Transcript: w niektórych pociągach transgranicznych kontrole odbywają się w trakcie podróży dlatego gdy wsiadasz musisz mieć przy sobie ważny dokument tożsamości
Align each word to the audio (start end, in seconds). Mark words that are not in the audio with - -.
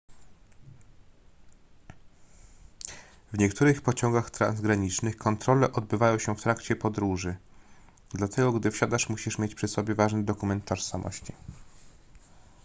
w 3.33 3.37
niektórych 3.37 3.81
pociągach 3.81 4.31
transgranicznych 4.31 5.17
kontrole 5.17 5.71
odbywają 5.73 6.19
się 6.19 6.35
w 6.35 6.41
trakcie 6.41 6.75
podróży 6.75 7.35
dlatego 8.13 8.51
gdy 8.51 8.71
wsiadasz 8.71 9.09
musisz 9.09 9.37
mieć 9.37 9.55
przy 9.55 9.67
sobie 9.67 9.95
ważny 9.95 10.23
dokument 10.23 10.65
tożsamości 10.65 11.33